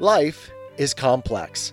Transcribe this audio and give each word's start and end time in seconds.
Life 0.00 0.52
is 0.76 0.94
complex. 0.94 1.72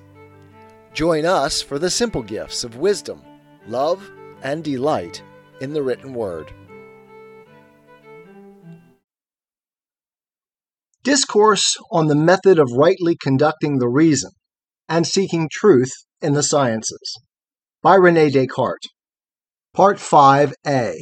Join 0.94 1.26
us 1.26 1.62
for 1.62 1.78
the 1.78 1.92
simple 1.92 2.24
gifts 2.24 2.64
of 2.64 2.78
wisdom, 2.78 3.22
love, 3.68 4.10
and 4.42 4.64
delight 4.64 5.22
in 5.62 5.74
the 5.74 5.84
written 5.84 6.12
word. 6.14 6.52
Discourse 11.04 11.76
on 11.92 12.08
the 12.08 12.16
method 12.16 12.58
of 12.58 12.68
rightly 12.76 13.16
conducting 13.22 13.78
the 13.78 13.88
reason 13.88 14.32
and 14.90 15.06
seeking 15.06 15.48
truth 15.52 15.92
in 16.20 16.34
the 16.34 16.42
sciences 16.42 17.20
by 17.84 17.94
Rene 17.94 18.32
Descartes. 18.32 18.90
Part 19.76 19.98
5a. 19.98 20.96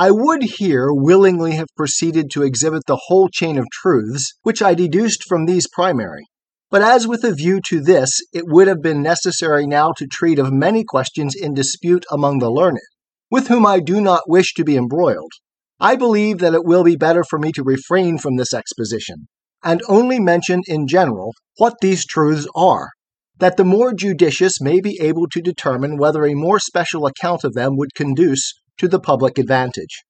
I 0.00 0.12
would 0.12 0.44
here 0.44 0.92
willingly 0.92 1.56
have 1.56 1.74
proceeded 1.76 2.30
to 2.30 2.44
exhibit 2.44 2.82
the 2.86 3.00
whole 3.08 3.28
chain 3.28 3.58
of 3.58 3.66
truths 3.72 4.32
which 4.44 4.62
I 4.62 4.74
deduced 4.74 5.24
from 5.28 5.44
these 5.44 5.66
primary. 5.66 6.22
But 6.70 6.82
as 6.82 7.08
with 7.08 7.24
a 7.24 7.34
view 7.34 7.60
to 7.62 7.80
this, 7.80 8.12
it 8.32 8.44
would 8.46 8.68
have 8.68 8.80
been 8.80 9.02
necessary 9.02 9.66
now 9.66 9.90
to 9.96 10.06
treat 10.06 10.38
of 10.38 10.52
many 10.52 10.84
questions 10.84 11.34
in 11.34 11.52
dispute 11.52 12.06
among 12.12 12.38
the 12.38 12.48
learned, 12.48 12.78
with 13.28 13.48
whom 13.48 13.66
I 13.66 13.80
do 13.80 14.00
not 14.00 14.28
wish 14.28 14.54
to 14.54 14.62
be 14.62 14.76
embroiled. 14.76 15.32
I 15.80 15.96
believe 15.96 16.38
that 16.38 16.54
it 16.54 16.64
will 16.64 16.84
be 16.84 16.94
better 16.94 17.24
for 17.24 17.40
me 17.40 17.50
to 17.50 17.64
refrain 17.64 18.18
from 18.18 18.36
this 18.36 18.54
exposition, 18.54 19.26
and 19.64 19.82
only 19.88 20.20
mention 20.20 20.62
in 20.68 20.86
general 20.86 21.34
what 21.56 21.74
these 21.80 22.06
truths 22.06 22.46
are, 22.54 22.90
that 23.38 23.56
the 23.56 23.64
more 23.64 23.92
judicious 23.92 24.60
may 24.60 24.80
be 24.80 24.96
able 25.00 25.26
to 25.32 25.42
determine 25.42 25.96
whether 25.96 26.24
a 26.24 26.34
more 26.34 26.60
special 26.60 27.04
account 27.04 27.42
of 27.42 27.54
them 27.54 27.76
would 27.76 27.96
conduce 27.96 28.52
to 28.78 28.88
the 28.88 29.00
public 29.00 29.38
advantage. 29.38 30.04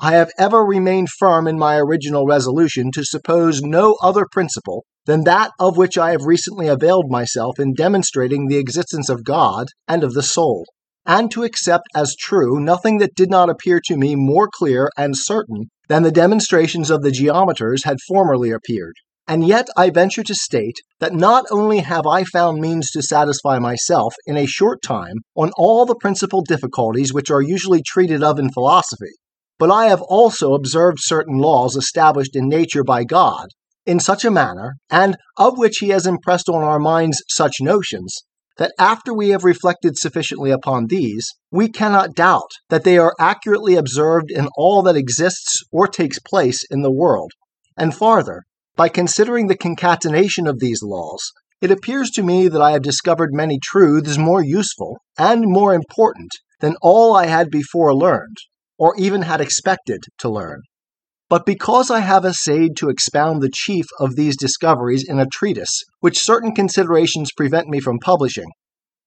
I 0.00 0.12
have 0.12 0.30
ever 0.38 0.64
remained 0.64 1.08
firm 1.08 1.48
in 1.48 1.58
my 1.58 1.76
original 1.76 2.24
resolution 2.24 2.90
to 2.92 3.04
suppose 3.04 3.60
no 3.62 3.96
other 4.00 4.26
principle 4.30 4.84
than 5.06 5.24
that 5.24 5.50
of 5.58 5.76
which 5.76 5.98
I 5.98 6.12
have 6.12 6.24
recently 6.24 6.68
availed 6.68 7.10
myself 7.10 7.58
in 7.58 7.74
demonstrating 7.74 8.46
the 8.46 8.58
existence 8.58 9.08
of 9.08 9.24
God 9.24 9.68
and 9.88 10.04
of 10.04 10.14
the 10.14 10.22
soul, 10.22 10.66
and 11.04 11.30
to 11.32 11.42
accept 11.42 11.88
as 11.94 12.14
true 12.14 12.60
nothing 12.60 12.98
that 12.98 13.14
did 13.14 13.30
not 13.30 13.50
appear 13.50 13.80
to 13.86 13.96
me 13.96 14.14
more 14.14 14.48
clear 14.52 14.90
and 14.96 15.14
certain 15.16 15.70
than 15.88 16.02
the 16.02 16.12
demonstrations 16.12 16.90
of 16.90 17.02
the 17.02 17.10
geometers 17.10 17.84
had 17.84 17.96
formerly 18.06 18.50
appeared. 18.50 18.94
And 19.28 19.46
yet 19.46 19.68
I 19.76 19.90
venture 19.90 20.22
to 20.22 20.34
state 20.34 20.78
that 21.00 21.12
not 21.12 21.44
only 21.50 21.80
have 21.80 22.06
I 22.06 22.24
found 22.24 22.60
means 22.60 22.90
to 22.92 23.02
satisfy 23.02 23.58
myself 23.58 24.14
in 24.26 24.38
a 24.38 24.46
short 24.46 24.80
time 24.80 25.16
on 25.36 25.52
all 25.58 25.84
the 25.84 25.94
principal 25.94 26.40
difficulties 26.42 27.12
which 27.12 27.30
are 27.30 27.42
usually 27.42 27.82
treated 27.82 28.22
of 28.22 28.38
in 28.38 28.50
philosophy, 28.50 29.12
but 29.58 29.70
I 29.70 29.88
have 29.88 30.00
also 30.00 30.54
observed 30.54 30.96
certain 31.00 31.36
laws 31.36 31.76
established 31.76 32.34
in 32.34 32.48
nature 32.48 32.82
by 32.82 33.04
God 33.04 33.48
in 33.84 34.00
such 34.00 34.24
a 34.24 34.30
manner, 34.30 34.76
and 34.88 35.18
of 35.36 35.58
which 35.58 35.76
he 35.78 35.90
has 35.90 36.06
impressed 36.06 36.48
on 36.48 36.62
our 36.62 36.78
minds 36.78 37.22
such 37.28 37.56
notions, 37.60 38.22
that 38.56 38.72
after 38.78 39.12
we 39.12 39.28
have 39.28 39.44
reflected 39.44 39.98
sufficiently 39.98 40.50
upon 40.50 40.86
these, 40.86 41.26
we 41.50 41.68
cannot 41.68 42.14
doubt 42.14 42.50
that 42.70 42.84
they 42.84 42.96
are 42.96 43.14
accurately 43.20 43.74
observed 43.74 44.30
in 44.30 44.48
all 44.56 44.80
that 44.82 44.96
exists 44.96 45.62
or 45.70 45.86
takes 45.86 46.18
place 46.18 46.60
in 46.70 46.80
the 46.80 46.92
world. 46.92 47.32
And 47.76 47.94
farther, 47.94 48.44
by 48.78 48.88
considering 48.88 49.48
the 49.48 49.56
concatenation 49.56 50.46
of 50.46 50.60
these 50.60 50.84
laws, 50.84 51.32
it 51.60 51.72
appears 51.72 52.10
to 52.10 52.22
me 52.22 52.46
that 52.46 52.62
I 52.62 52.70
have 52.70 52.82
discovered 52.82 53.34
many 53.34 53.58
truths 53.60 54.16
more 54.16 54.40
useful 54.40 54.98
and 55.18 55.42
more 55.44 55.74
important 55.74 56.30
than 56.60 56.76
all 56.80 57.16
I 57.16 57.26
had 57.26 57.50
before 57.50 57.92
learned, 57.92 58.36
or 58.78 58.94
even 58.96 59.22
had 59.22 59.40
expected 59.40 60.04
to 60.18 60.28
learn. 60.28 60.62
But 61.28 61.44
because 61.44 61.90
I 61.90 61.98
have 61.98 62.24
essayed 62.24 62.76
to 62.76 62.88
expound 62.88 63.42
the 63.42 63.50
chief 63.52 63.86
of 63.98 64.14
these 64.14 64.36
discoveries 64.36 65.04
in 65.06 65.18
a 65.18 65.26
treatise, 65.26 65.82
which 65.98 66.24
certain 66.24 66.54
considerations 66.54 67.32
prevent 67.36 67.66
me 67.66 67.80
from 67.80 67.98
publishing, 67.98 68.46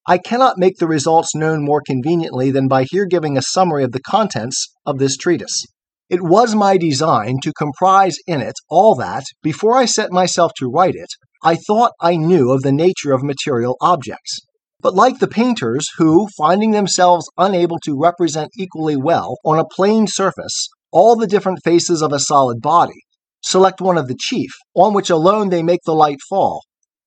I 0.05 0.17
cannot 0.17 0.57
make 0.57 0.79
the 0.79 0.87
results 0.87 1.33
known 1.33 1.63
more 1.63 1.81
conveniently 1.85 2.51
than 2.51 2.67
by 2.67 2.83
here 2.89 3.05
giving 3.05 3.37
a 3.37 3.41
summary 3.41 3.85
of 3.85 3.93
the 3.93 4.01
contents 4.01 4.67
of 4.85 4.99
this 4.99 5.15
treatise. 5.15 5.65
It 6.11 6.21
was 6.21 6.53
my 6.55 6.75
design 6.75 7.37
to 7.41 7.53
comprise 7.53 8.17
in 8.27 8.41
it 8.41 8.55
all 8.69 8.95
that, 8.95 9.23
before 9.41 9.77
I 9.77 9.85
set 9.85 10.11
myself 10.11 10.51
to 10.57 10.67
write 10.67 10.95
it, 10.95 11.07
I 11.41 11.55
thought 11.55 11.93
I 12.01 12.17
knew 12.17 12.51
of 12.51 12.63
the 12.63 12.73
nature 12.73 13.13
of 13.13 13.23
material 13.23 13.77
objects. 13.79 14.41
But 14.81 14.93
like 14.93 15.19
the 15.19 15.29
painters 15.29 15.87
who, 15.97 16.27
finding 16.37 16.71
themselves 16.71 17.29
unable 17.37 17.79
to 17.85 17.97
represent 17.97 18.49
equally 18.57 18.97
well 18.97 19.37
on 19.45 19.57
a 19.57 19.63
plane 19.63 20.05
surface 20.05 20.67
all 20.91 21.15
the 21.15 21.27
different 21.27 21.59
faces 21.63 22.01
of 22.01 22.11
a 22.11 22.19
solid 22.19 22.59
body, 22.59 23.03
select 23.41 23.79
one 23.79 23.97
of 23.97 24.09
the 24.09 24.17
chief, 24.19 24.51
on 24.75 24.93
which 24.93 25.09
alone 25.09 25.47
they 25.47 25.63
make 25.63 25.83
the 25.85 25.95
light 25.95 26.19
fall, 26.27 26.61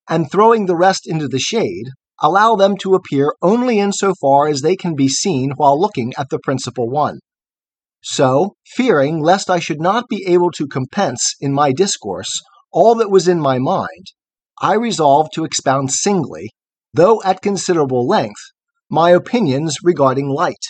and 0.08 0.32
throwing 0.32 0.64
the 0.64 0.78
rest 0.78 1.02
into 1.06 1.28
the 1.28 1.38
shade, 1.38 1.88
allow 2.22 2.56
them 2.56 2.74
to 2.78 2.94
appear 2.94 3.34
only 3.42 3.78
in 3.78 3.92
so 3.92 4.14
far 4.18 4.48
as 4.48 4.62
they 4.62 4.76
can 4.76 4.94
be 4.94 5.08
seen 5.08 5.52
while 5.58 5.78
looking 5.78 6.14
at 6.16 6.30
the 6.30 6.38
principal 6.38 6.88
one. 6.88 7.18
So, 8.06 8.56
fearing 8.66 9.22
lest 9.22 9.48
I 9.48 9.58
should 9.58 9.80
not 9.80 10.10
be 10.10 10.26
able 10.26 10.50
to 10.52 10.66
compense 10.66 11.34
in 11.40 11.54
my 11.54 11.72
discourse 11.72 12.42
all 12.70 12.94
that 12.96 13.10
was 13.10 13.26
in 13.26 13.40
my 13.40 13.58
mind, 13.58 14.08
I 14.60 14.74
resolved 14.74 15.30
to 15.34 15.44
expound 15.44 15.90
singly, 15.90 16.50
though 16.92 17.22
at 17.22 17.40
considerable 17.40 18.06
length, 18.06 18.42
my 18.90 19.08
opinions 19.08 19.76
regarding 19.82 20.28
light, 20.28 20.66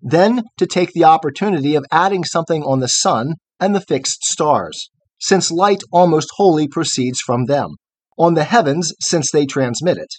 then 0.00 0.44
to 0.56 0.66
take 0.66 0.92
the 0.94 1.04
opportunity 1.04 1.74
of 1.74 1.84
adding 1.92 2.24
something 2.24 2.62
on 2.62 2.80
the 2.80 2.88
sun 2.88 3.34
and 3.60 3.74
the 3.74 3.82
fixed 3.82 4.24
stars, 4.24 4.88
since 5.20 5.50
light 5.50 5.82
almost 5.92 6.30
wholly 6.36 6.66
proceeds 6.66 7.20
from 7.20 7.44
them, 7.44 7.76
on 8.18 8.32
the 8.32 8.44
heavens, 8.44 8.94
since 9.00 9.30
they 9.30 9.44
transmit 9.44 9.98
it, 9.98 10.14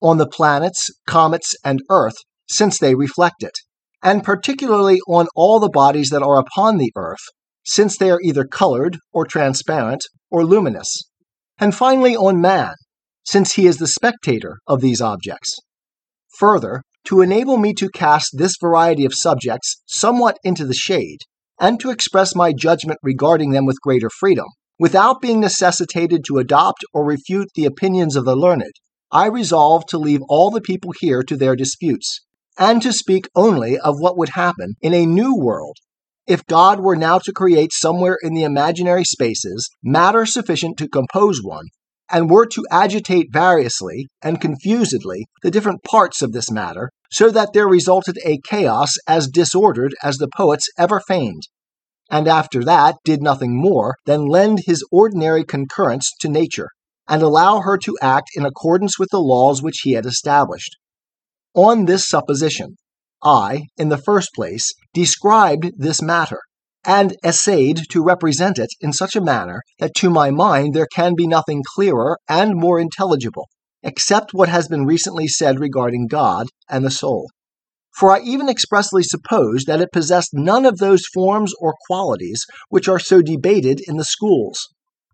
on 0.00 0.18
the 0.18 0.28
planets, 0.28 0.90
comets, 1.08 1.56
and 1.64 1.80
earth, 1.90 2.18
since 2.48 2.78
they 2.78 2.94
reflect 2.94 3.42
it 3.42 3.58
and 4.04 4.22
particularly 4.22 5.00
on 5.08 5.26
all 5.34 5.58
the 5.58 5.70
bodies 5.70 6.10
that 6.10 6.22
are 6.22 6.38
upon 6.38 6.76
the 6.76 6.92
earth, 6.94 7.24
since 7.64 7.96
they 7.96 8.10
are 8.10 8.20
either 8.22 8.44
colored 8.44 8.98
or 9.12 9.24
transparent 9.24 10.02
or 10.30 10.44
luminous. 10.44 11.04
And 11.58 11.74
finally, 11.74 12.14
on 12.14 12.40
man, 12.40 12.74
since 13.24 13.54
he 13.54 13.66
is 13.66 13.78
the 13.78 13.86
spectator 13.86 14.58
of 14.66 14.82
these 14.82 15.00
objects. 15.00 15.56
Further, 16.38 16.82
to 17.06 17.22
enable 17.22 17.56
me 17.56 17.72
to 17.74 17.88
cast 17.88 18.30
this 18.34 18.54
variety 18.60 19.06
of 19.06 19.14
subjects 19.14 19.82
somewhat 19.86 20.36
into 20.44 20.66
the 20.66 20.74
shade, 20.74 21.18
and 21.58 21.80
to 21.80 21.90
express 21.90 22.34
my 22.34 22.52
judgment 22.52 22.98
regarding 23.02 23.52
them 23.52 23.64
with 23.64 23.80
greater 23.80 24.10
freedom, 24.10 24.46
without 24.78 25.22
being 25.22 25.40
necessitated 25.40 26.24
to 26.26 26.38
adopt 26.38 26.84
or 26.92 27.04
refute 27.04 27.48
the 27.54 27.64
opinions 27.64 28.16
of 28.16 28.24
the 28.24 28.36
learned, 28.36 28.72
I 29.10 29.26
resolve 29.26 29.86
to 29.86 29.98
leave 29.98 30.20
all 30.28 30.50
the 30.50 30.60
people 30.60 30.92
here 30.98 31.22
to 31.22 31.36
their 31.36 31.54
disputes, 31.56 32.20
and 32.58 32.82
to 32.82 32.92
speak 32.92 33.28
only 33.34 33.78
of 33.78 33.96
what 33.98 34.16
would 34.16 34.30
happen 34.30 34.74
in 34.80 34.94
a 34.94 35.06
new 35.06 35.34
world 35.36 35.76
if 36.26 36.46
God 36.46 36.80
were 36.80 36.96
now 36.96 37.18
to 37.18 37.32
create 37.32 37.70
somewhere 37.72 38.16
in 38.22 38.34
the 38.34 38.44
imaginary 38.44 39.04
spaces 39.04 39.68
matter 39.82 40.24
sufficient 40.24 40.78
to 40.78 40.88
compose 40.88 41.40
one, 41.42 41.66
and 42.10 42.30
were 42.30 42.46
to 42.46 42.64
agitate 42.70 43.26
variously 43.30 44.06
and 44.22 44.40
confusedly 44.40 45.26
the 45.42 45.50
different 45.50 45.82
parts 45.82 46.22
of 46.22 46.32
this 46.32 46.50
matter, 46.50 46.90
so 47.10 47.30
that 47.30 47.52
there 47.52 47.68
resulted 47.68 48.18
a 48.24 48.40
chaos 48.48 48.90
as 49.06 49.28
disordered 49.28 49.94
as 50.02 50.16
the 50.16 50.28
poets 50.36 50.66
ever 50.78 51.00
feigned, 51.00 51.42
and 52.10 52.26
after 52.26 52.64
that 52.64 52.96
did 53.04 53.22
nothing 53.22 53.60
more 53.60 53.96
than 54.06 54.26
lend 54.26 54.60
his 54.66 54.84
ordinary 54.90 55.44
concurrence 55.44 56.10
to 56.20 56.28
nature, 56.28 56.68
and 57.08 57.22
allow 57.22 57.60
her 57.60 57.76
to 57.76 57.98
act 58.00 58.30
in 58.34 58.46
accordance 58.46 58.98
with 58.98 59.08
the 59.10 59.20
laws 59.20 59.62
which 59.62 59.80
he 59.82 59.92
had 59.92 60.06
established. 60.06 60.76
On 61.54 61.84
this 61.84 62.08
supposition, 62.08 62.74
I, 63.22 63.62
in 63.76 63.88
the 63.88 63.96
first 63.96 64.30
place, 64.34 64.72
described 64.92 65.70
this 65.76 66.02
matter, 66.02 66.40
and 66.84 67.16
essayed 67.24 67.82
to 67.90 68.02
represent 68.02 68.58
it 68.58 68.70
in 68.80 68.92
such 68.92 69.14
a 69.14 69.20
manner 69.20 69.62
that 69.78 69.94
to 69.98 70.10
my 70.10 70.32
mind 70.32 70.74
there 70.74 70.88
can 70.92 71.14
be 71.14 71.28
nothing 71.28 71.62
clearer 71.76 72.18
and 72.28 72.56
more 72.56 72.80
intelligible, 72.80 73.48
except 73.84 74.34
what 74.34 74.48
has 74.48 74.66
been 74.66 74.84
recently 74.84 75.28
said 75.28 75.60
regarding 75.60 76.08
God 76.08 76.48
and 76.68 76.84
the 76.84 76.90
soul. 76.90 77.30
For 77.96 78.10
I 78.10 78.18
even 78.22 78.48
expressly 78.48 79.04
supposed 79.04 79.68
that 79.68 79.80
it 79.80 79.92
possessed 79.92 80.30
none 80.32 80.66
of 80.66 80.78
those 80.78 81.06
forms 81.14 81.52
or 81.60 81.76
qualities 81.86 82.44
which 82.68 82.88
are 82.88 82.98
so 82.98 83.22
debated 83.22 83.80
in 83.86 83.96
the 83.96 84.04
schools, 84.04 84.58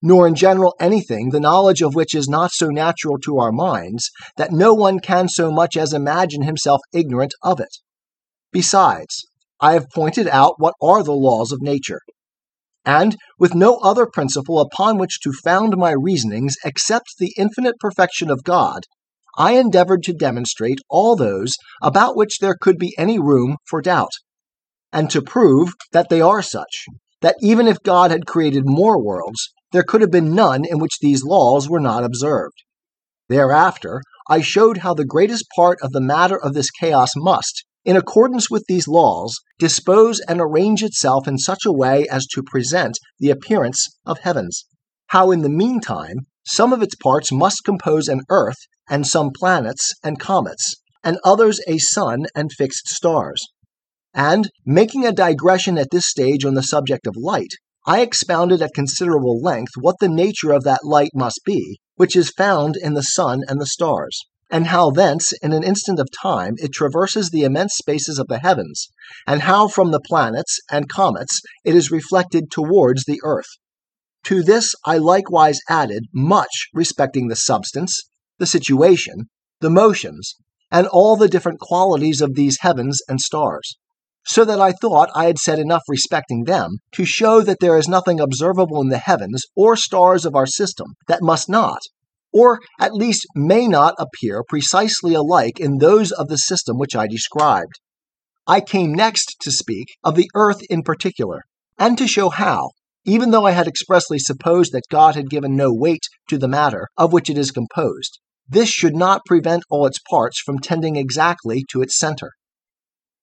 nor 0.02 0.26
in 0.26 0.34
general 0.34 0.74
anything 0.80 1.30
the 1.30 1.40
knowledge 1.40 1.82
of 1.82 1.94
which 1.94 2.14
is 2.14 2.28
not 2.28 2.50
so 2.52 2.68
natural 2.68 3.18
to 3.18 3.38
our 3.38 3.52
minds 3.52 4.10
that 4.36 4.52
no 4.52 4.72
one 4.72 4.98
can 4.98 5.28
so 5.28 5.50
much 5.50 5.76
as 5.76 5.92
imagine 5.92 6.42
himself 6.42 6.80
ignorant 6.92 7.34
of 7.42 7.60
it. 7.60 7.76
Besides, 8.52 9.24
I 9.60 9.74
have 9.74 9.90
pointed 9.94 10.26
out 10.26 10.54
what 10.58 10.74
are 10.82 11.02
the 11.02 11.12
laws 11.12 11.52
of 11.52 11.60
nature. 11.60 12.00
And, 12.84 13.16
with 13.38 13.54
no 13.54 13.76
other 13.76 14.06
principle 14.06 14.58
upon 14.58 14.96
which 14.96 15.20
to 15.20 15.32
found 15.44 15.76
my 15.76 15.92
reasonings 15.92 16.54
except 16.64 17.18
the 17.18 17.34
infinite 17.36 17.78
perfection 17.78 18.30
of 18.30 18.42
God, 18.42 18.84
I 19.36 19.52
endeavored 19.52 20.02
to 20.04 20.14
demonstrate 20.14 20.78
all 20.88 21.14
those 21.14 21.54
about 21.82 22.16
which 22.16 22.38
there 22.40 22.56
could 22.58 22.78
be 22.78 22.94
any 22.98 23.18
room 23.18 23.56
for 23.68 23.82
doubt, 23.82 24.12
and 24.92 25.10
to 25.10 25.22
prove 25.22 25.74
that 25.92 26.08
they 26.08 26.20
are 26.20 26.42
such, 26.42 26.86
that 27.20 27.36
even 27.42 27.68
if 27.68 27.82
God 27.82 28.10
had 28.10 28.26
created 28.26 28.62
more 28.64 29.00
worlds, 29.00 29.50
there 29.72 29.82
could 29.82 30.00
have 30.00 30.10
been 30.10 30.34
none 30.34 30.64
in 30.64 30.78
which 30.78 30.98
these 31.00 31.24
laws 31.24 31.68
were 31.68 31.80
not 31.80 32.04
observed. 32.04 32.62
Thereafter, 33.28 34.02
I 34.28 34.40
showed 34.40 34.78
how 34.78 34.94
the 34.94 35.04
greatest 35.04 35.46
part 35.54 35.78
of 35.82 35.92
the 35.92 36.00
matter 36.00 36.38
of 36.38 36.54
this 36.54 36.70
chaos 36.70 37.10
must, 37.16 37.64
in 37.84 37.96
accordance 37.96 38.50
with 38.50 38.64
these 38.68 38.88
laws, 38.88 39.36
dispose 39.58 40.20
and 40.20 40.40
arrange 40.40 40.82
itself 40.82 41.26
in 41.26 41.38
such 41.38 41.64
a 41.64 41.72
way 41.72 42.06
as 42.08 42.26
to 42.26 42.42
present 42.42 42.98
the 43.18 43.30
appearance 43.30 43.88
of 44.04 44.18
heavens. 44.18 44.66
How, 45.08 45.30
in 45.30 45.42
the 45.42 45.48
meantime, 45.48 46.26
some 46.46 46.72
of 46.72 46.82
its 46.82 46.94
parts 46.94 47.32
must 47.32 47.64
compose 47.64 48.08
an 48.08 48.22
earth 48.28 48.58
and 48.88 49.06
some 49.06 49.30
planets 49.34 49.94
and 50.02 50.18
comets, 50.18 50.74
and 51.02 51.18
others 51.24 51.60
a 51.66 51.78
sun 51.78 52.26
and 52.34 52.50
fixed 52.52 52.88
stars. 52.88 53.46
And, 54.12 54.50
making 54.66 55.06
a 55.06 55.12
digression 55.12 55.78
at 55.78 55.90
this 55.92 56.06
stage 56.06 56.44
on 56.44 56.54
the 56.54 56.62
subject 56.62 57.06
of 57.06 57.14
light, 57.16 57.52
I 57.90 58.02
expounded 58.02 58.62
at 58.62 58.72
considerable 58.72 59.40
length 59.42 59.72
what 59.76 59.96
the 59.98 60.08
nature 60.08 60.52
of 60.52 60.62
that 60.62 60.84
light 60.84 61.10
must 61.12 61.40
be, 61.44 61.80
which 61.96 62.14
is 62.14 62.30
found 62.30 62.76
in 62.76 62.94
the 62.94 63.02
sun 63.02 63.40
and 63.48 63.60
the 63.60 63.66
stars, 63.66 64.26
and 64.48 64.68
how 64.68 64.92
thence, 64.92 65.32
in 65.42 65.52
an 65.52 65.64
instant 65.64 65.98
of 65.98 66.06
time, 66.22 66.54
it 66.58 66.72
traverses 66.72 67.30
the 67.30 67.42
immense 67.42 67.74
spaces 67.74 68.20
of 68.20 68.28
the 68.28 68.38
heavens, 68.38 68.86
and 69.26 69.42
how 69.42 69.66
from 69.66 69.90
the 69.90 69.98
planets 69.98 70.60
and 70.70 70.88
comets 70.88 71.40
it 71.64 71.74
is 71.74 71.90
reflected 71.90 72.52
towards 72.52 73.06
the 73.06 73.20
earth. 73.24 73.58
To 74.26 74.44
this 74.44 74.72
I 74.86 74.98
likewise 74.98 75.58
added 75.68 76.04
much 76.14 76.68
respecting 76.72 77.26
the 77.26 77.34
substance, 77.34 78.04
the 78.38 78.46
situation, 78.46 79.30
the 79.58 79.68
motions, 79.68 80.36
and 80.70 80.86
all 80.86 81.16
the 81.16 81.28
different 81.28 81.58
qualities 81.58 82.20
of 82.20 82.36
these 82.36 82.58
heavens 82.60 83.00
and 83.08 83.20
stars 83.20 83.78
so 84.26 84.44
that 84.44 84.60
I 84.60 84.72
thought 84.72 85.10
I 85.14 85.24
had 85.24 85.38
said 85.38 85.58
enough 85.58 85.82
respecting 85.88 86.44
them 86.44 86.78
to 86.92 87.04
show 87.04 87.40
that 87.42 87.58
there 87.60 87.76
is 87.76 87.88
nothing 87.88 88.20
observable 88.20 88.80
in 88.80 88.88
the 88.88 88.98
heavens 88.98 89.42
or 89.56 89.76
stars 89.76 90.24
of 90.24 90.34
our 90.36 90.46
system 90.46 90.94
that 91.08 91.22
must 91.22 91.48
not, 91.48 91.80
or 92.32 92.60
at 92.78 92.94
least 92.94 93.26
may 93.34 93.66
not 93.66 93.94
appear 93.98 94.42
precisely 94.48 95.14
alike 95.14 95.58
in 95.58 95.78
those 95.78 96.12
of 96.12 96.28
the 96.28 96.36
system 96.36 96.78
which 96.78 96.94
I 96.94 97.06
described. 97.06 97.80
I 98.46 98.60
came 98.60 98.92
next 98.92 99.36
to 99.42 99.50
speak 99.50 99.88
of 100.04 100.16
the 100.16 100.30
earth 100.34 100.60
in 100.68 100.82
particular, 100.82 101.42
and 101.78 101.96
to 101.98 102.06
show 102.06 102.28
how, 102.28 102.70
even 103.04 103.30
though 103.30 103.46
I 103.46 103.52
had 103.52 103.66
expressly 103.66 104.18
supposed 104.18 104.72
that 104.72 104.88
God 104.90 105.14
had 105.14 105.30
given 105.30 105.56
no 105.56 105.72
weight 105.72 106.02
to 106.28 106.38
the 106.38 106.48
matter 106.48 106.88
of 106.96 107.12
which 107.12 107.30
it 107.30 107.38
is 107.38 107.50
composed, 107.50 108.18
this 108.48 108.68
should 108.68 108.94
not 108.94 109.24
prevent 109.24 109.62
all 109.70 109.86
its 109.86 109.98
parts 110.10 110.40
from 110.40 110.58
tending 110.58 110.96
exactly 110.96 111.64
to 111.70 111.80
its 111.80 111.98
center 111.98 112.32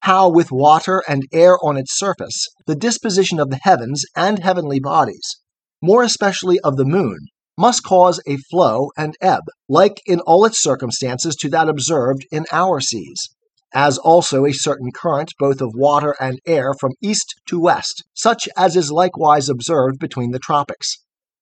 how, 0.08 0.26
with 0.26 0.50
water 0.50 1.02
and 1.06 1.22
air 1.34 1.58
on 1.62 1.76
its 1.76 1.98
surface, 1.98 2.46
the 2.66 2.74
disposition 2.74 3.38
of 3.38 3.50
the 3.50 3.60
heavens 3.60 4.04
and 4.16 4.38
heavenly 4.38 4.80
bodies, 4.80 5.36
more 5.82 6.02
especially 6.02 6.58
of 6.60 6.78
the 6.78 6.84
moon, 6.86 7.18
must 7.58 7.84
cause 7.84 8.18
a 8.26 8.38
flow 8.50 8.88
and 8.96 9.14
ebb, 9.20 9.42
like 9.68 10.00
in 10.06 10.18
all 10.20 10.46
its 10.46 10.62
circumstances 10.62 11.36
to 11.36 11.50
that 11.50 11.68
observed 11.68 12.24
in 12.32 12.46
our 12.50 12.80
seas, 12.80 13.28
as 13.74 13.98
also 13.98 14.46
a 14.46 14.52
certain 14.54 14.90
current 14.94 15.30
both 15.38 15.60
of 15.60 15.74
water 15.74 16.14
and 16.18 16.38
air 16.46 16.72
from 16.80 16.92
east 17.02 17.34
to 17.46 17.60
west, 17.60 18.02
such 18.14 18.48
as 18.56 18.76
is 18.76 18.90
likewise 18.90 19.50
observed 19.50 19.98
between 19.98 20.30
the 20.30 20.38
tropics. 20.38 20.88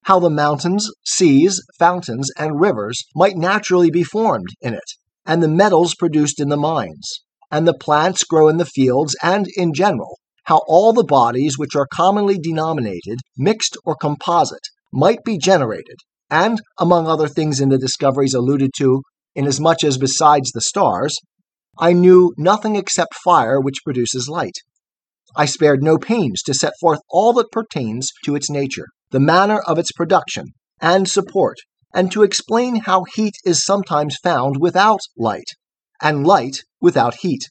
How 0.07 0.19
the 0.19 0.29
mountains, 0.29 0.91
seas, 1.05 1.63
fountains, 1.79 2.33
and 2.37 2.61
rivers 2.61 3.05
might 3.15 3.37
naturally 3.37 3.93
be 3.93 4.03
formed 4.03 4.49
in 4.61 4.75
it, 4.75 4.91
and 5.25 5.41
the 5.41 5.47
metals 5.47 5.95
produced 5.95 6.41
in 6.41 6.49
the 6.49 6.57
mines 6.57 7.21
and 7.51 7.67
the 7.67 7.75
plants 7.75 8.25
grow 8.25 8.49
in 8.49 8.57
the 8.57 8.65
fields, 8.65 9.15
and 9.23 9.47
in 9.57 9.73
general, 9.73 10.19
how 10.45 10.63
all 10.67 10.93
the 10.93 11.05
bodies 11.05 11.59
which 11.59 11.75
are 11.75 11.89
commonly 11.93 12.39
denominated 12.39 13.19
mixed 13.37 13.77
or 13.85 13.97
composite 13.97 14.69
might 14.93 15.25
be 15.25 15.39
generated, 15.39 15.99
and, 16.31 16.61
among 16.79 17.07
other 17.07 17.29
things 17.29 17.61
in 17.61 17.69
the 17.69 17.79
discoveries 17.79 18.35
alluded 18.35 18.71
to, 18.79 19.03
inasmuch 19.35 19.85
as 19.85 19.99
besides 19.99 20.51
the 20.53 20.61
stars, 20.61 21.17
I 21.79 21.93
knew 21.93 22.33
nothing 22.39 22.77
except 22.77 23.15
fire 23.15 23.61
which 23.61 23.85
produces 23.85 24.29
light. 24.29 24.57
I 25.35 25.45
spared 25.45 25.83
no 25.83 25.99
pains 25.99 26.43
to 26.43 26.55
set 26.55 26.73
forth 26.81 27.01
all 27.11 27.33
that 27.35 27.51
pertains 27.53 28.11
to 28.25 28.35
its 28.35 28.49
nature, 28.49 28.87
the 29.11 29.21
manner 29.21 29.61
of 29.67 29.79
its 29.79 29.93
production 29.93 30.47
and 30.81 31.09
support, 31.09 31.59
and 31.93 32.11
to 32.13 32.23
explain 32.23 32.77
how 32.77 33.05
heat 33.15 33.35
is 33.45 33.65
sometimes 33.65 34.17
found 34.23 34.57
without 34.61 35.01
light, 35.19 35.51
and 36.01 36.27
light 36.27 36.59
without 36.81 37.17
heat, 37.17 37.45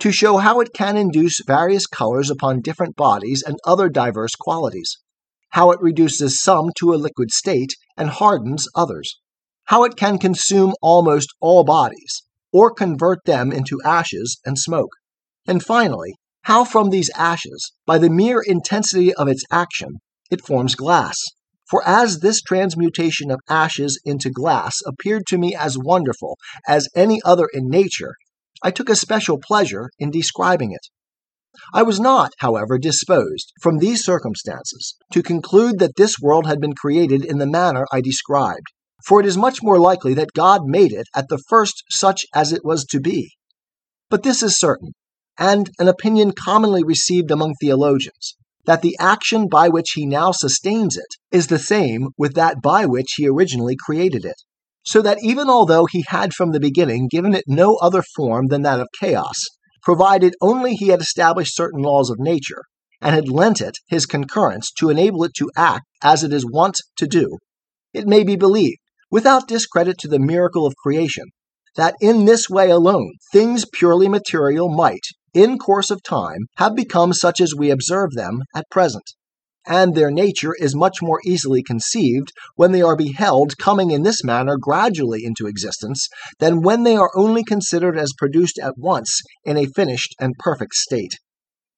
to 0.00 0.10
show 0.10 0.38
how 0.38 0.60
it 0.60 0.72
can 0.74 0.96
induce 0.96 1.40
various 1.46 1.86
colors 1.86 2.30
upon 2.30 2.60
different 2.60 2.96
bodies 2.96 3.42
and 3.46 3.58
other 3.64 3.88
diverse 3.88 4.34
qualities, 4.34 4.98
how 5.50 5.70
it 5.70 5.80
reduces 5.80 6.42
some 6.42 6.70
to 6.76 6.92
a 6.92 6.96
liquid 6.96 7.30
state 7.30 7.74
and 7.96 8.10
hardens 8.10 8.66
others, 8.74 9.20
how 9.66 9.84
it 9.84 9.96
can 9.96 10.18
consume 10.18 10.74
almost 10.82 11.32
all 11.40 11.64
bodies, 11.64 12.22
or 12.52 12.72
convert 12.72 13.24
them 13.24 13.52
into 13.52 13.80
ashes 13.84 14.38
and 14.44 14.58
smoke, 14.58 14.90
and 15.46 15.62
finally, 15.62 16.14
how 16.42 16.64
from 16.64 16.90
these 16.90 17.10
ashes, 17.16 17.72
by 17.86 17.98
the 17.98 18.10
mere 18.10 18.40
intensity 18.40 19.14
of 19.14 19.28
its 19.28 19.44
action, 19.50 20.00
it 20.30 20.44
forms 20.44 20.74
glass. 20.74 21.16
For 21.70 21.86
as 21.86 22.18
this 22.18 22.42
transmutation 22.42 23.30
of 23.30 23.40
ashes 23.48 24.00
into 24.04 24.30
glass 24.30 24.76
appeared 24.86 25.26
to 25.28 25.38
me 25.38 25.54
as 25.54 25.78
wonderful 25.78 26.36
as 26.68 26.88
any 26.94 27.20
other 27.24 27.48
in 27.52 27.68
nature, 27.68 28.14
I 28.62 28.70
took 28.70 28.88
a 28.88 28.96
special 28.96 29.38
pleasure 29.38 29.90
in 29.98 30.10
describing 30.10 30.72
it. 30.72 30.86
I 31.72 31.82
was 31.82 32.00
not, 32.00 32.32
however, 32.38 32.78
disposed, 32.78 33.52
from 33.62 33.78
these 33.78 34.04
circumstances, 34.04 34.96
to 35.12 35.22
conclude 35.22 35.78
that 35.78 35.96
this 35.96 36.16
world 36.20 36.46
had 36.46 36.60
been 36.60 36.74
created 36.74 37.24
in 37.24 37.38
the 37.38 37.46
manner 37.46 37.86
I 37.92 38.00
described, 38.00 38.66
for 39.06 39.20
it 39.20 39.26
is 39.26 39.36
much 39.36 39.62
more 39.62 39.78
likely 39.78 40.14
that 40.14 40.32
God 40.34 40.62
made 40.64 40.92
it 40.92 41.06
at 41.14 41.28
the 41.28 41.42
first 41.48 41.84
such 41.90 42.22
as 42.34 42.52
it 42.52 42.64
was 42.64 42.84
to 42.86 43.00
be. 43.00 43.30
But 44.10 44.22
this 44.22 44.42
is 44.42 44.58
certain, 44.58 44.92
and 45.38 45.70
an 45.78 45.88
opinion 45.88 46.32
commonly 46.32 46.82
received 46.84 47.30
among 47.30 47.54
theologians, 47.60 48.36
that 48.66 48.82
the 48.82 48.96
action 48.98 49.48
by 49.48 49.68
which 49.68 49.92
he 49.94 50.06
now 50.06 50.32
sustains 50.32 50.96
it 50.96 51.16
is 51.30 51.46
the 51.46 51.58
same 51.58 52.08
with 52.16 52.34
that 52.34 52.62
by 52.62 52.86
which 52.86 53.14
he 53.16 53.28
originally 53.28 53.76
created 53.76 54.24
it. 54.24 54.36
So 54.84 55.00
that 55.02 55.22
even 55.22 55.48
although 55.48 55.86
he 55.90 56.04
had 56.08 56.34
from 56.34 56.52
the 56.52 56.60
beginning 56.60 57.08
given 57.08 57.34
it 57.34 57.44
no 57.46 57.76
other 57.76 58.02
form 58.16 58.48
than 58.48 58.62
that 58.62 58.80
of 58.80 58.88
chaos, 59.00 59.36
provided 59.82 60.34
only 60.40 60.74
he 60.74 60.88
had 60.88 61.00
established 61.00 61.56
certain 61.56 61.82
laws 61.82 62.10
of 62.10 62.18
nature, 62.18 62.62
and 63.00 63.14
had 63.14 63.28
lent 63.28 63.60
it 63.60 63.76
his 63.88 64.06
concurrence 64.06 64.70
to 64.78 64.90
enable 64.90 65.24
it 65.24 65.34
to 65.34 65.50
act 65.56 65.84
as 66.02 66.22
it 66.24 66.32
is 66.32 66.46
wont 66.50 66.76
to 66.96 67.06
do, 67.06 67.38
it 67.92 68.06
may 68.06 68.24
be 68.24 68.34
believed, 68.34 68.78
without 69.10 69.46
discredit 69.46 69.96
to 69.98 70.08
the 70.08 70.18
miracle 70.18 70.66
of 70.66 70.74
creation, 70.76 71.26
that 71.76 71.94
in 72.00 72.24
this 72.24 72.48
way 72.48 72.70
alone 72.70 73.12
things 73.32 73.64
purely 73.72 74.08
material 74.08 74.68
might, 74.68 75.06
in 75.32 75.58
course 75.58 75.90
of 75.90 76.02
time, 76.02 76.46
have 76.56 76.76
become 76.76 77.12
such 77.12 77.40
as 77.40 77.54
we 77.54 77.70
observe 77.70 78.12
them 78.12 78.42
at 78.54 78.70
present 78.70 79.04
and 79.66 79.94
their 79.94 80.10
nature 80.10 80.54
is 80.58 80.74
much 80.74 80.98
more 81.00 81.20
easily 81.24 81.62
conceived 81.62 82.32
when 82.54 82.72
they 82.72 82.82
are 82.82 82.96
beheld 82.96 83.56
coming 83.58 83.90
in 83.90 84.02
this 84.02 84.22
manner 84.22 84.56
gradually 84.60 85.24
into 85.24 85.46
existence 85.46 86.08
than 86.38 86.62
when 86.62 86.82
they 86.82 86.96
are 86.96 87.10
only 87.16 87.42
considered 87.42 87.98
as 87.98 88.12
produced 88.16 88.58
at 88.62 88.74
once 88.76 89.20
in 89.44 89.56
a 89.56 89.66
finished 89.66 90.14
and 90.20 90.34
perfect 90.38 90.74
state. 90.74 91.14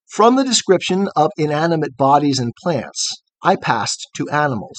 From 0.09 0.37
the 0.37 0.45
description 0.45 1.09
of 1.17 1.31
inanimate 1.37 1.97
bodies 1.97 2.39
and 2.39 2.53
plants, 2.63 3.23
I 3.43 3.57
passed 3.57 4.07
to 4.17 4.29
animals, 4.31 4.79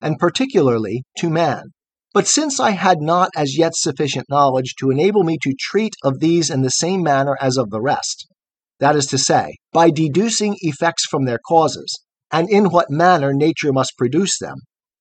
and 0.00 0.18
particularly 0.18 1.02
to 1.18 1.30
man. 1.30 1.72
But 2.16 2.26
since 2.26 2.58
I 2.58 2.70
had 2.70 3.02
not 3.02 3.28
as 3.36 3.58
yet 3.58 3.76
sufficient 3.76 4.30
knowledge 4.30 4.74
to 4.80 4.90
enable 4.90 5.22
me 5.22 5.36
to 5.42 5.52
treat 5.60 5.92
of 6.02 6.18
these 6.18 6.48
in 6.48 6.62
the 6.62 6.70
same 6.70 7.02
manner 7.02 7.36
as 7.42 7.58
of 7.58 7.68
the 7.68 7.82
rest, 7.82 8.26
that 8.80 8.96
is 8.96 9.04
to 9.08 9.18
say, 9.18 9.56
by 9.70 9.90
deducing 9.90 10.56
effects 10.62 11.04
from 11.04 11.26
their 11.26 11.38
causes, 11.46 11.94
and 12.32 12.48
in 12.48 12.70
what 12.70 12.88
manner 12.88 13.34
nature 13.34 13.70
must 13.70 13.98
produce 13.98 14.38
them, 14.38 14.54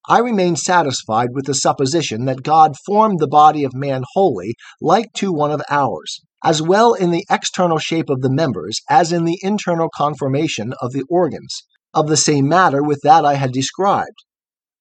I 0.10 0.20
remain 0.20 0.58
satisfied 0.58 1.30
with 1.32 1.46
the 1.46 1.54
supposition 1.54 2.26
that 2.26 2.44
God 2.44 2.74
formed 2.86 3.20
the 3.20 3.30
body 3.30 3.64
of 3.64 3.74
man 3.74 4.04
wholly 4.12 4.56
like 4.82 5.14
to 5.14 5.32
one 5.32 5.52
of 5.52 5.62
ours, 5.70 6.20
as 6.44 6.62
well 6.62 6.94
in 6.94 7.12
the 7.12 7.24
external 7.30 7.80
shape 7.80 8.10
of 8.10 8.24
the 8.24 8.30
members 8.30 8.82
as 8.90 9.14
in 9.14 9.24
the 9.24 9.40
internal 9.42 9.88
conformation 9.96 10.74
of 10.82 10.92
the 10.92 11.06
organs, 11.10 11.64
of 11.94 12.10
the 12.10 12.18
same 12.18 12.50
matter 12.50 12.84
with 12.84 13.00
that 13.04 13.24
I 13.24 13.36
had 13.36 13.54
described, 13.54 14.26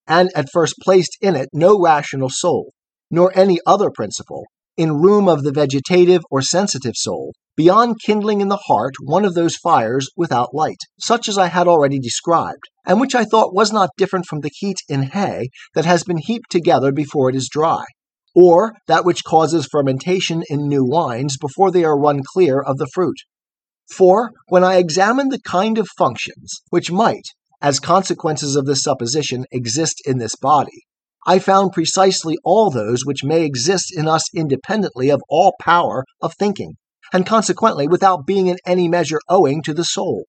and 0.07 0.31
at 0.35 0.51
first 0.53 0.75
placed 0.83 1.17
in 1.21 1.35
it 1.35 1.49
no 1.53 1.81
rational 1.81 2.29
soul, 2.31 2.73
nor 3.11 3.37
any 3.37 3.59
other 3.67 3.91
principle, 3.91 4.45
in 4.77 5.01
room 5.01 5.29
of 5.29 5.43
the 5.43 5.53
vegetative 5.53 6.23
or 6.31 6.43
sensitive 6.43 6.95
soul, 6.97 7.33
beyond 7.57 8.01
kindling 8.05 8.41
in 8.41 8.49
the 8.49 8.63
heart 8.67 8.95
one 9.01 9.25
of 9.25 9.35
those 9.35 9.57
fires 9.57 10.09
without 10.17 10.55
light, 10.55 10.81
such 10.99 11.29
as 11.29 11.39
I 11.39 11.47
had 11.47 11.69
already 11.69 11.99
described, 11.99 12.65
and 12.85 13.01
which 13.01 13.15
I 13.15 13.25
thought 13.25 13.55
was 13.55 13.73
not 13.73 13.91
different 13.97 14.27
from 14.27 14.41
the 14.41 14.51
heat 14.53 14.79
in 14.89 15.05
hay 15.05 15.51
that 15.75 15.85
has 15.85 16.03
been 16.03 16.19
heaped 16.19 16.51
together 16.51 16.91
before 16.91 17.31
it 17.31 17.37
is 17.37 17.49
dry, 17.51 17.85
or 18.35 18.75
that 18.89 19.05
which 19.05 19.25
causes 19.25 19.69
fermentation 19.71 20.43
in 20.49 20.67
new 20.67 20.85
wines 20.85 21.37
before 21.41 21.71
they 21.71 21.85
are 21.85 21.99
run 21.99 22.23
clear 22.35 22.61
of 22.61 22.79
the 22.79 22.89
fruit. 22.93 23.19
For 23.93 24.33
when 24.49 24.65
I 24.65 24.77
examined 24.77 25.31
the 25.31 25.41
kind 25.41 25.79
of 25.79 25.87
functions 25.97 26.63
which 26.71 26.91
might, 26.91 27.29
as 27.64 27.80
consequences 27.80 28.56
of 28.56 28.66
this 28.66 28.83
supposition 28.83 29.47
exist 29.50 30.02
in 30.04 30.18
this 30.18 30.37
body, 30.37 30.85
I 31.26 31.38
found 31.38 31.73
precisely 31.73 32.37
all 32.44 32.68
those 32.68 33.06
which 33.06 33.25
may 33.25 33.42
exist 33.42 33.90
in 33.97 34.06
us 34.06 34.23
independently 34.35 35.09
of 35.09 35.23
all 35.30 35.54
power 35.59 36.04
of 36.21 36.35
thinking, 36.38 36.75
and 37.11 37.25
consequently 37.25 37.88
without 37.88 38.26
being 38.26 38.49
in 38.49 38.59
any 38.66 38.87
measure 38.87 39.18
owing 39.30 39.62
to 39.62 39.73
the 39.73 39.83
soul. 39.83 40.26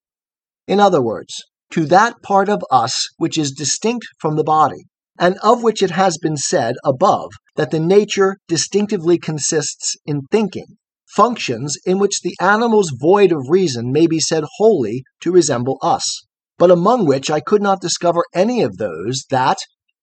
In 0.65 0.79
other 0.79 1.01
words, 1.01 1.43
to 1.71 1.85
that 1.87 2.21
part 2.23 2.47
of 2.47 2.63
us 2.71 3.09
which 3.17 3.37
is 3.37 3.51
distinct 3.51 4.05
from 4.17 4.37
the 4.37 4.43
body, 4.45 4.85
and 5.19 5.37
of 5.43 5.61
which 5.61 5.83
it 5.83 5.91
has 5.91 6.17
been 6.17 6.37
said 6.37 6.75
above 6.85 7.31
that 7.57 7.69
the 7.69 7.81
nature 7.81 8.37
distinctively 8.47 9.17
consists 9.17 9.97
in 10.05 10.21
thinking, 10.31 10.77
functions 11.13 11.75
in 11.85 11.99
which 11.99 12.21
the 12.21 12.37
animals 12.39 12.93
void 12.97 13.33
of 13.33 13.49
reason 13.49 13.91
may 13.91 14.07
be 14.07 14.21
said 14.21 14.45
wholly 14.57 15.03
to 15.19 15.33
resemble 15.33 15.77
us, 15.81 16.23
but 16.57 16.71
among 16.71 17.05
which 17.05 17.29
I 17.29 17.39
could 17.39 17.62
not 17.62 17.81
discover 17.81 18.24
any 18.33 18.62
of 18.62 18.77
those 18.77 19.25
that, 19.29 19.57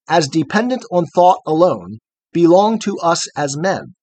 as 0.09 0.29
dependent 0.29 0.85
on 0.91 1.07
thought 1.15 1.39
alone, 1.47 1.99
belong 2.33 2.79
to 2.81 2.99
us 2.99 3.27
as 3.37 3.57
men. 3.57 3.95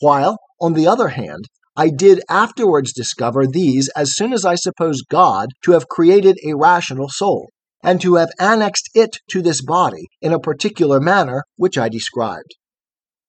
While, 0.00 0.38
on 0.60 0.74
the 0.74 0.86
other 0.86 1.08
hand, 1.08 1.46
I 1.74 1.88
did 1.88 2.22
afterwards 2.28 2.92
discover 2.92 3.46
these 3.46 3.88
as 3.96 4.14
soon 4.14 4.32
as 4.32 4.44
I 4.44 4.56
supposed 4.56 5.04
God 5.08 5.48
to 5.64 5.72
have 5.72 5.88
created 5.88 6.38
a 6.44 6.54
rational 6.54 7.08
soul, 7.08 7.48
and 7.82 8.00
to 8.02 8.16
have 8.16 8.30
annexed 8.38 8.90
it 8.94 9.16
to 9.30 9.42
this 9.42 9.62
body 9.62 10.08
in 10.20 10.32
a 10.32 10.40
particular 10.40 11.00
manner 11.00 11.44
which 11.56 11.78
I 11.78 11.88
described. 11.88 12.54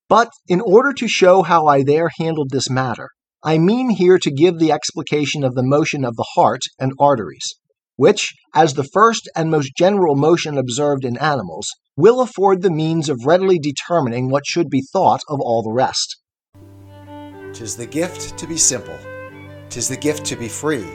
But 0.08 0.30
in 0.46 0.60
order 0.60 0.92
to 0.92 1.08
show 1.08 1.42
how 1.42 1.66
I 1.66 1.82
there 1.82 2.10
handled 2.18 2.50
this 2.50 2.68
matter, 2.68 3.08
I 3.42 3.58
mean 3.58 3.90
here 3.90 4.18
to 4.18 4.30
give 4.30 4.58
the 4.58 4.72
explication 4.72 5.42
of 5.42 5.54
the 5.54 5.64
motion 5.64 6.04
of 6.04 6.16
the 6.16 6.26
heart 6.34 6.62
and 6.78 6.92
arteries, 7.00 7.54
which, 7.96 8.34
as 8.54 8.74
the 8.74 8.84
first 8.92 9.28
and 9.36 9.50
most 9.50 9.72
general 9.76 10.16
motion 10.16 10.58
observed 10.58 11.04
in 11.04 11.16
animals, 11.18 11.68
will 11.96 12.20
afford 12.20 12.62
the 12.62 12.70
means 12.70 13.08
of 13.08 13.24
readily 13.24 13.58
determining 13.58 14.28
what 14.28 14.46
should 14.46 14.68
be 14.68 14.82
thought 14.92 15.20
of 15.28 15.40
all 15.40 15.62
the 15.62 15.72
rest. 15.72 16.16
Tis 17.52 17.76
the 17.76 17.86
gift 17.86 18.36
to 18.36 18.46
be 18.46 18.56
simple, 18.56 18.98
tis 19.68 19.88
the 19.88 19.96
gift 19.96 20.24
to 20.26 20.36
be 20.36 20.48
free, 20.48 20.86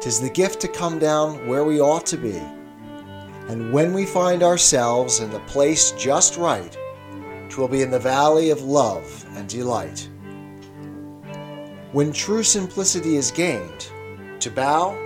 tis 0.00 0.20
the 0.20 0.30
gift 0.30 0.60
to 0.60 0.68
come 0.68 0.98
down 0.98 1.48
where 1.48 1.64
we 1.64 1.80
ought 1.80 2.06
to 2.06 2.16
be. 2.16 2.40
And 3.48 3.72
when 3.72 3.92
we 3.92 4.06
find 4.06 4.42
ourselves 4.42 5.20
in 5.20 5.30
the 5.30 5.40
place 5.40 5.90
just 5.92 6.36
right, 6.36 6.76
twill 7.48 7.68
be 7.68 7.82
in 7.82 7.90
the 7.90 7.98
valley 7.98 8.50
of 8.50 8.62
love 8.62 9.24
and 9.36 9.48
delight. 9.48 10.08
When 11.92 12.12
true 12.12 12.42
simplicity 12.42 13.16
is 13.16 13.30
gained, 13.30 13.88
to 14.40 14.50
bow 14.50 15.05